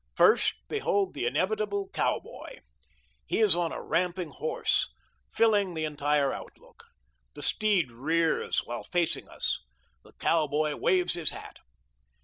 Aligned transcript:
First, 0.15 0.55
behold 0.67 1.13
the 1.13 1.27
inevitable 1.27 1.87
cowboy. 1.93 2.61
He 3.27 3.37
is 3.37 3.55
on 3.55 3.71
a 3.71 3.83
ramping 3.83 4.31
horse, 4.31 4.89
filling 5.29 5.75
the 5.75 5.85
entire 5.85 6.33
outlook. 6.33 6.85
The 7.35 7.43
steed 7.43 7.91
rears, 7.91 8.63
while 8.65 8.83
facing 8.83 9.29
us. 9.29 9.59
The 10.03 10.13
cowboy 10.13 10.73
waves 10.73 11.13
his 11.13 11.29
hat. 11.29 11.59